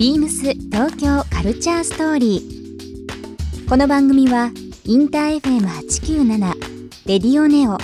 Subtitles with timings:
[0.00, 3.68] ビームス東京カルチャーストーリー。
[3.68, 4.50] この番組は
[4.86, 6.54] インター FM897
[7.04, 7.76] レディオネオ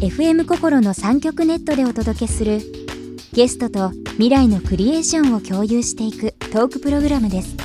[0.00, 2.60] FM 心の3極ネットでお届けする
[3.32, 3.88] ゲストと
[4.18, 7.56] 未来のクリエーションを共有していくトークプログラムです。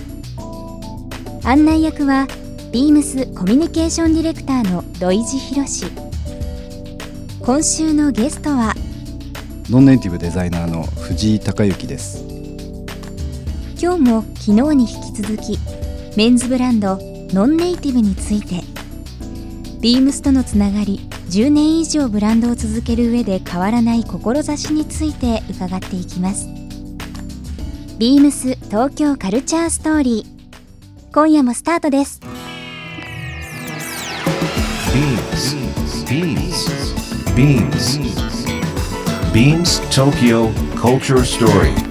[1.43, 2.27] 案内役は
[2.71, 5.87] ビームスコミュニケーションディレクターの土井博志。
[7.41, 8.73] 今週のゲストは
[9.69, 12.30] ノンネイティブデザイナーの藤井孝之です
[13.81, 15.57] 今日も昨日に引き続き
[16.15, 16.99] メンズブランド
[17.33, 18.61] ノンネイティブについて
[19.79, 20.99] ビームスとのつながり
[21.31, 26.45] 10年以上ブランドを続ける上で変わらない志について伺っていきます
[27.97, 32.21] ビームス東京カルチャーストーリー今夜もスタートです
[34.91, 35.55] Beams.
[37.35, 37.97] Beams.
[39.33, 41.90] Beams Tokyo Culture Story.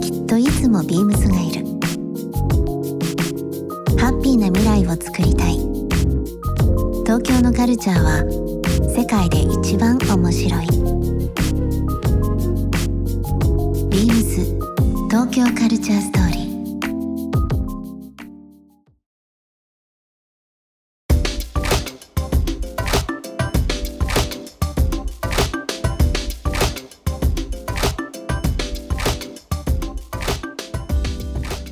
[0.31, 1.65] といつもビームスがいる。
[3.99, 5.57] ハッピーな未来をつくりたい。
[7.03, 8.23] 東京のカルチャーは
[8.95, 10.67] 世界で一番面白い。
[13.89, 14.45] ビームス
[15.09, 16.40] 東京カルチャーストーリー。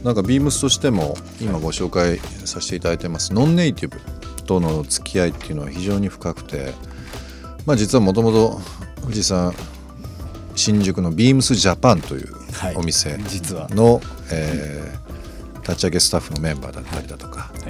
[0.10, 3.32] なんかビームスとしても今ご紹介させていただいてます。
[3.32, 4.00] ノンネイティブ
[4.44, 6.74] との付き合いっていうのは非常に深くて
[7.68, 8.60] まあ実はもともと
[9.06, 9.54] 藤井さん
[10.56, 12.76] 新宿のビームスジャパンというはい。
[12.76, 13.70] お店実は。
[13.70, 14.02] の、
[14.32, 15.00] えー
[15.62, 17.70] 立ち上げスタッフのメンバーだったりだとかは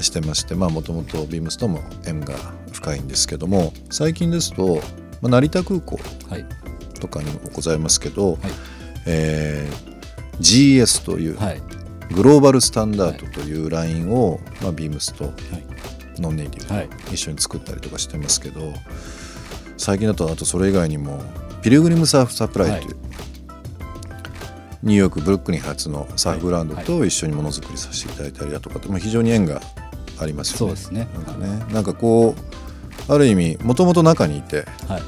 [0.00, 0.02] い。
[0.02, 2.34] してましてもともとビームスとも縁が
[2.72, 4.80] 深いんですけども最近ですと、
[5.22, 6.44] まあ、成田空港はい。
[6.98, 8.40] とかにもございますけど、はい。
[9.06, 9.96] えー
[10.40, 11.62] GS という、はい
[12.12, 15.34] グローバルスタンダードというラインを、まあ、ビームスとはい。
[16.20, 18.72] ノンネイティブ一緒に作ったりとかしてますけど、
[19.76, 21.20] 最近だとあとそれ以外にも
[21.62, 22.96] ピルグリムサーフサプライという、
[24.82, 29.60] ニューヨークブルックリン発のサーフブランドと一緒にものづくりさせていただいたりだとかって、まあ、非常に縁が
[30.18, 30.58] ありますよね。
[30.58, 31.08] そうですね。
[31.14, 31.74] なんかね。
[31.74, 32.34] なんかこ
[33.08, 35.02] うある意味もともと中にいてはい。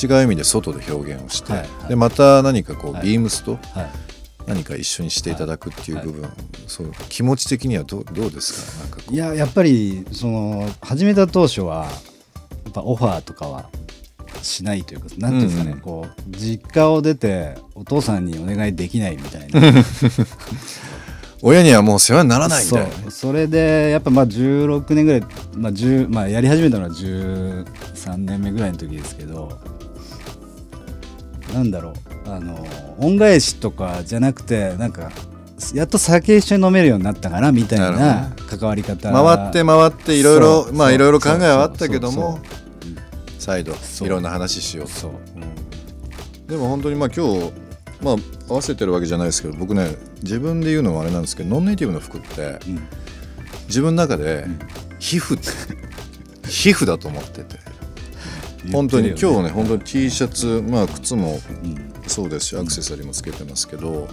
[0.00, 1.62] 違う意味で外で表現をして、はい。
[1.62, 1.88] はい。
[1.88, 3.06] でまた何かこう、はい。
[3.06, 4.07] ビームスとはい
[4.48, 6.30] 何か一緒にしていただくっていう部分、
[6.66, 8.96] そう気持ち的にはどうどうですか？
[8.96, 11.86] なんかいややっぱりその始めた当初は
[12.64, 13.68] やっぱオファーとかは
[14.42, 15.80] しないというかなんていうんですかね、うん。
[15.80, 19.60] こう実家を出てお父さんにお願いできないみたいな。
[21.40, 22.94] 親にはもう世話にならないみたいなね。
[23.02, 23.10] そう。
[23.12, 25.20] それでやっぱまあ16年ぐらい、
[25.54, 29.60] まあ10まあ、やり始めたのは13年目ぐらいの時ですけど
[31.54, 31.94] なんだろう
[32.30, 32.66] あの
[32.98, 35.10] 恩返しとかじゃなくてなんか
[35.74, 39.10] やっと酒一緒に飲めるようになったかなみたいな関わり方。
[39.10, 42.40] 回って回っていろいろまあいろいろ考えはあったけども
[43.38, 43.72] 再度
[44.02, 44.92] いろんな話しようと。
[44.92, 45.12] そう。
[46.50, 47.52] でも本当にまあ今日
[48.00, 48.16] まあ
[48.48, 52.88] 合わせてるわけじゃないですけど僕ね自分で言うのもあれなんですけどノンネイティブの服ってうん。
[53.66, 54.46] 自分の中で
[54.98, 55.36] 皮膚
[56.46, 57.56] 皮膚だと思ってて。
[58.72, 64.08] 本当に今日ね本当に T シャツまあ靴もうんそうですしアクセサリーもつけてますけど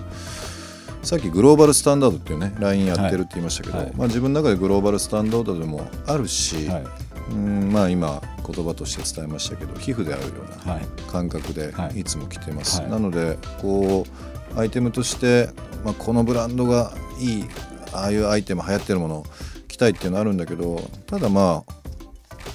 [1.06, 3.96] さっきグローバルスタンダードっていうね LINE やってるって言いましたけど、はいはい。
[3.96, 6.84] まあ、自分の中でグローバルスタンダードでもあるし、はい。
[7.32, 10.30] うんまあ今言葉として伝えましたけど皮膚であるよ
[10.64, 10.86] うなはい。
[11.12, 12.00] 感覚ではい。
[12.00, 12.90] いつも着てます、はい。
[12.90, 14.06] なのでこ
[14.56, 15.50] うアイテムとして、
[15.84, 17.46] まあ、このブランドがいい
[17.94, 19.26] ああいうアイテム流行ってるものを
[19.68, 21.64] 着たいっていうのはあるんだけどただま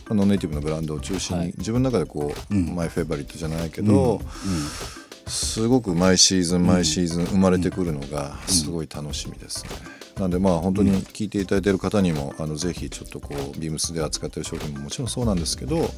[0.08, 1.54] あノンネイティブのブランドを中心に、はい。
[1.56, 2.74] 自分の中でこう、うん。
[2.74, 4.99] マイフェイバリットじゃないけど、うん
[5.30, 9.70] すごく毎シーズン毎シーズン生まれてくるのがすごい楽しみですね。
[10.18, 15.88] なんでまあ本当に聞いていただいている方にもあのぜひちょっとこうビームスで扱っている商品ももちろんそうなんですけど、はい。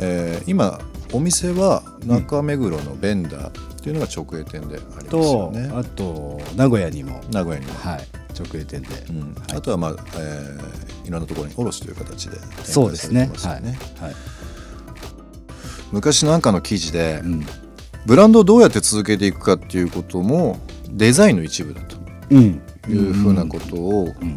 [0.00, 0.78] えー今
[1.12, 5.70] お店は中目黒のベンダーっていうのが直営店でありますよとね。
[5.72, 7.22] あと名古屋にも。
[7.32, 8.06] 名古屋にも、はい。
[8.38, 9.34] 直営店で、うん。
[9.54, 13.20] あとはまあ、えーいろんなところに卸という形で展開そうですね。
[13.20, 13.62] されてますよはい、
[14.02, 14.14] はい。
[15.90, 17.46] 昔なんかの記事で、うん
[18.08, 20.58] ブランドをどうやって続けていくかっていうことも
[20.88, 21.96] デザインの一部だと。
[22.30, 22.62] うん。
[22.88, 24.34] いうふうなことをうん。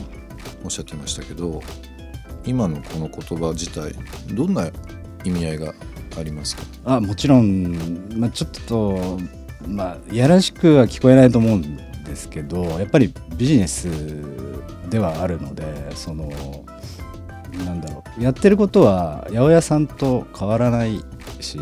[0.65, 1.63] おっしゃってましたけど
[2.45, 3.93] 今のこの言葉自体
[4.35, 4.67] どんな
[5.23, 5.73] 意味合いが
[6.17, 6.63] ありますか？
[6.83, 9.17] あもちろん、まあ、ちょっと、
[9.65, 13.87] まあ、やらしくは聞こえないと思うんですけどやっぱりビジネス
[14.89, 16.29] ではあるのでその
[17.65, 18.21] なんだろう。
[18.21, 21.01] やってることは八百屋さんと変わらない
[21.39, 21.57] し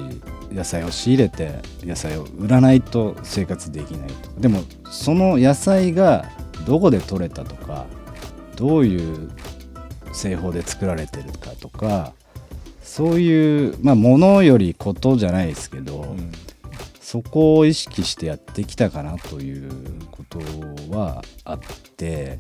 [0.52, 4.30] 野菜を仕入れて野菜を売らないと生活できないと。
[4.40, 6.26] でもその野菜が
[6.66, 7.86] どこで採れたとか
[8.56, 9.30] どういう
[10.12, 12.14] 製法で作られてるかとか
[12.82, 16.16] そういうまあものよりことじゃないですけど、
[17.00, 19.72] そこを意識してやってきたかなという
[20.12, 20.40] こと
[20.92, 21.60] はあっ
[21.96, 22.40] て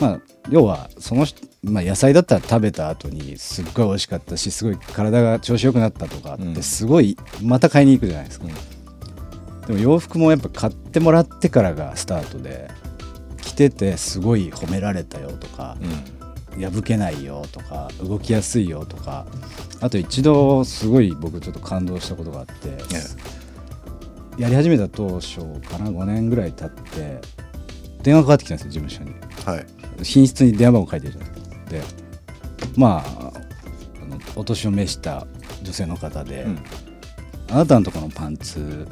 [0.00, 0.20] まあ
[0.50, 6.54] 要はその人、まあ、野菜だったら食べた後にすっごい美味しかったしすごい体が調子良くなったとかっうん。
[6.54, 8.46] てすごいまた買いに行くじゃないですか、
[9.66, 12.70] でも洋服もやっぱ買ってもらってからがスタートで
[13.42, 15.76] 着ててすごい褒められたよとか、
[16.58, 19.26] 破けないよとか動きやすいよとか
[19.80, 22.78] あと一度すごい僕ちょっと感動したことがあって、
[24.38, 25.38] やり始めた当初
[25.68, 27.20] かな5年ぐらい経って
[28.06, 29.56] 電話かかってきたんですよ事務所に。
[29.56, 29.66] はい。
[30.04, 31.56] 品質に電話番号書いてるじゃないですか。
[31.70, 31.82] で
[32.76, 33.32] まあ
[34.00, 35.26] あのお年を召した
[35.64, 36.58] 女性の方で、うん。
[37.50, 38.86] あなたのとこのパンツ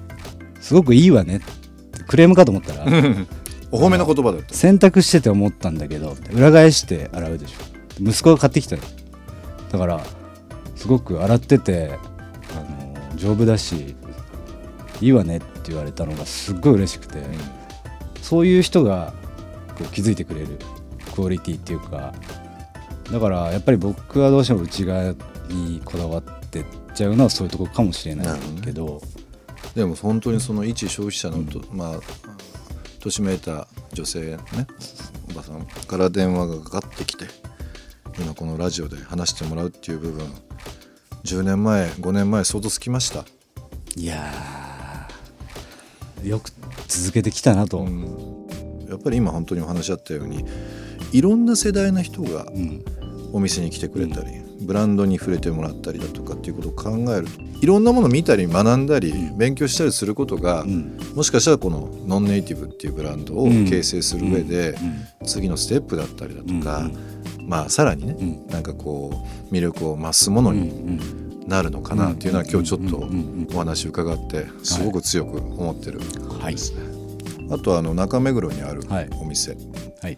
[0.61, 2.87] すごくいいわねってクレームかと思ったら
[3.71, 4.53] お褒めの言葉だった。
[4.53, 8.01] 洗濯してて思ったんだけど裏返して洗うでしょ。
[8.01, 8.83] 息子が買ってきたの。
[9.71, 10.01] だから
[10.75, 11.93] すごく洗ってて
[12.51, 12.55] あ
[13.13, 13.95] の丈夫だし
[15.01, 17.23] いいわねって言われたのがすっごい嬉しくて、
[18.25, 19.13] そういう人が
[19.77, 20.59] こう気づいてくれる
[21.15, 22.15] クオリティっていうか
[23.13, 25.15] だからやっぱり僕はどうしても内側
[25.51, 29.03] にこだわってっちゃうのはそういうところかもしれないけど。
[29.75, 32.01] でも本当にその一消費者のと、まあ
[33.01, 34.39] 年めいた女性ね
[35.29, 37.27] おばさんから電話がかかってきて
[38.19, 40.27] 今このラジオで話してもらうっていう部分
[41.25, 43.25] 10年前5年前相当つきました、
[43.97, 46.51] いやーよく
[46.89, 48.47] 続けてきたなと、うん。
[48.89, 50.45] やっぱり今本当にお話しあったように
[51.13, 52.85] いろんな世代の人がうん。
[53.33, 60.97] お店に来てくれたり、ブランドに触れてもらったりだとかっていうことを考えるといろんなものを見たり学んだり勉強したりすることが、うん。
[61.17, 63.69] もしかしたらこのノンネイティブっていうブランドをうん。
[63.69, 64.77] 形成する上で
[65.21, 65.27] うん。
[65.27, 66.89] 次のステップだったりだとか、
[67.41, 67.49] うん。
[67.49, 68.47] まあさらにねうん。
[68.47, 76.81] なんかこう魅力を増すものにんなるのかなっていうのは今日ちょっとうんうんうんお話伺ってすごく強く思ってるですね。
[77.51, 79.09] あとあの中目黒にあるはい。
[79.21, 79.57] お店、
[80.01, 80.17] はい。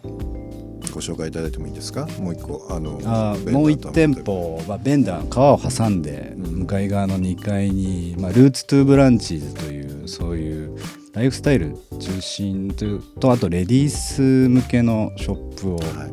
[0.93, 2.07] ご紹介いただいてもいいですか？
[2.19, 6.59] もう一個あのあもう1と店舗はベンダー川を挟んでうん。
[6.61, 10.77] 向かい側の2階に、まあ、ルーツトゥーブランチーズというそういう
[11.13, 16.11] ライフスタイル中心というとあとレディース向けのショップをはい。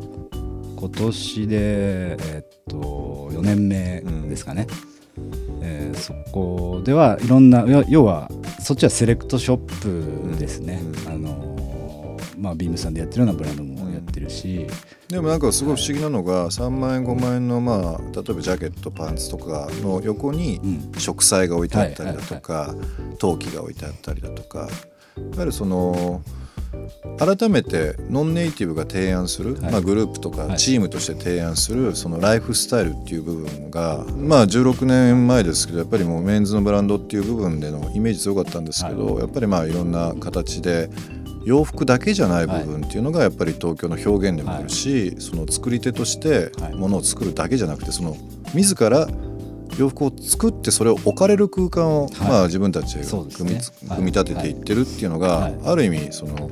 [0.77, 1.57] 今年で、
[2.33, 4.67] えっと4年目ですかね、
[5.61, 8.29] えーそこではいろんな要要は
[8.59, 11.13] そっちはセレクトショップですね、うん。
[11.13, 11.55] あのー
[12.37, 14.67] まあビームさんでやってるようなブランドもやってるし、
[15.07, 20.99] でもなんかすごい不思議なのが3万円5万円のまあ例えばジャケットパンツとかの横にうん。
[20.99, 22.75] 植栽が置いてあったりだとか
[23.19, 24.67] 陶器が置いてあったりだとか
[25.17, 26.21] いわゆるその
[27.17, 29.71] 改めてノンネイティブが提案する、はい。
[29.71, 30.47] まあ、グループとはい。
[30.49, 40.89] かチームとして提案するそのライフスタイルっていう部分がまあ16年前ですけどやっぱりもうメンズのブランドっていう部分でのイメージ強かったんですけど、やっぱりまあいろんな形で
[41.45, 48.17] 洋服だけじゃない部分っていうのがやっぱり東京の表現でもあるし、その作り手としてはいものを作るだけじゃなくてその
[48.53, 49.07] 自ら
[49.77, 52.13] 洋服を作ってそれを置かれる空間を、はい。
[52.27, 53.97] まあ、自分たちで組み,、ねはい。
[53.97, 55.57] 組み立てていってるっていうのが、はい。
[55.65, 56.49] ある意味その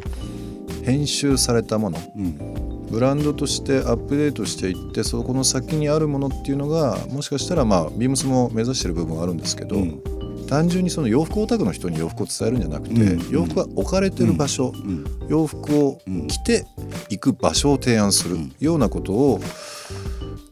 [0.84, 2.88] 編集されたものうん。
[2.90, 10.04] ブランドとしてアップデートしていってそこの先にあるものっていうのがもしかしたらまあビームスも目指してる部分はあるんですけど、うん。
[10.48, 13.32] 単純にその洋服オタクの人に洋服を伝えるんじゃなくて、うん。
[13.32, 15.06] 洋服が置かれてる場所、うん。
[15.30, 16.66] 洋服を着て
[17.10, 19.40] いく場所を提案するようなことを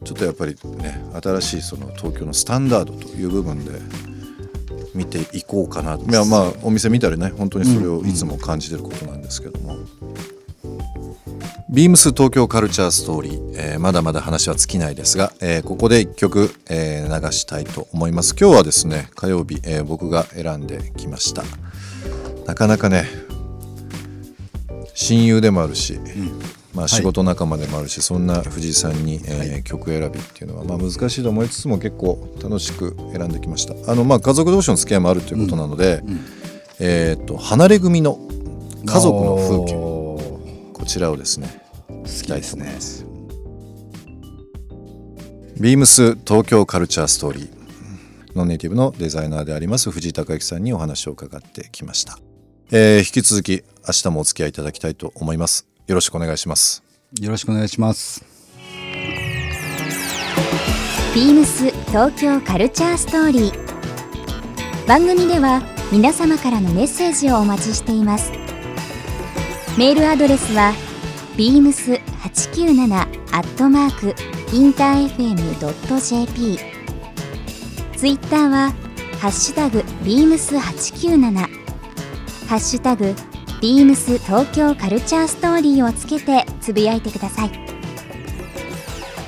[0.04, 3.72] ちょっとやっぱりね新しいその東京のスタンダードという部分で
[4.94, 6.04] 見ていこうかなと。
[6.10, 9.76] いやまあお店見たりね本当にそれをいつも感じてることなんですけども。
[11.70, 18.36] ビームス東京カルチャーストーリー、えーまだまだ話は尽きないですが、えーここで一曲、えー流したいと思います。
[18.38, 21.42] 今日はですね火曜日、えー僕が選んできました。
[22.46, 23.06] なかなかね
[24.94, 25.98] 親友でもあるし、
[26.74, 33.74] まあ、仕事仲間でもあるし、そんな藤井さんに、えー曲選びっていうのは、まあ、難しいと思いつつも結構楽しく選んできました。
[33.90, 36.02] あの、まあ、家族同士の付き合いもあるということなので、
[36.80, 38.18] えー、と離れ組の
[38.84, 39.72] 家族の風景。
[39.72, 40.02] 景
[40.72, 42.76] こちらをですね好きですね。
[45.60, 47.62] ビームス東京カルチャーストーリー
[48.34, 52.18] ノンネイティブのデザイナーであります藤井孝之さんにお話を伺ってきました、
[52.72, 56.82] えー引き続き明日もお付き合いいただきたいと思いますよろしくお願いします。
[57.20, 58.24] よろしくお願いします。
[61.14, 64.86] ビームス東京カルチャーストーリー。
[64.86, 65.62] 番組では
[65.92, 68.32] 皆様からのメッセージをお待ちしています。
[69.78, 70.72] メールアドレスは
[71.36, 74.14] beams897 アットマーク
[74.54, 76.58] インター FM.jp
[77.96, 78.70] ツイッターは
[79.18, 81.32] ハッシュタグ beams897
[82.48, 83.14] ハッシュタグ
[83.62, 87.50] ビームス東京カルチャーストーリーをつけてつぶやいてください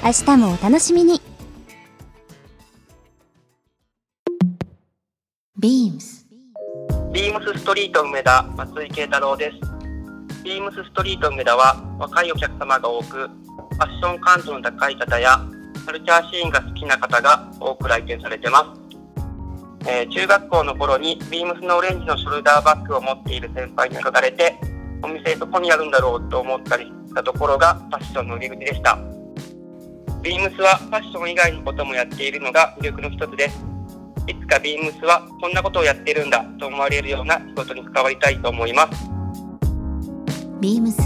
[0.04, 1.20] 明日もお楽しみに
[5.56, 6.26] ビームス
[7.12, 10.42] ビームスストリート梅田松井慶太郎です。
[10.42, 15.38] ビームスストリート梅田は若いお客様が多く、ファッション感度の高い方や
[15.86, 18.83] カルチャーシーンが好きな方が多く来店されてます。
[19.86, 24.56] えー中学校の頃にビームスのオレンジのショルダーバッグを持っている先輩に憧れて、
[25.02, 28.98] お店どこにあるんだろうと思ったりしたところがファッションの入り口でした。
[30.22, 33.64] ビームスはファッション以外のこともやっているのが魅力の一つです。
[34.26, 39.10] いつかビームスはこんなことをやってるんだと思われるような仕事に関わりたいと思います。
[40.62, 41.02] ビームス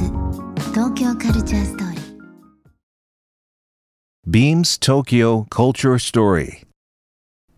[0.72, 2.18] 東京カルチャーストーリー
[4.28, 6.67] Beams Tokyo Culture Story.